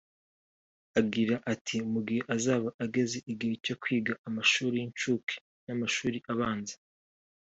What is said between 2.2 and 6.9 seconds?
azaba ageze igihe cyo kwiga amashuri y’inshuke n’amashuri abanza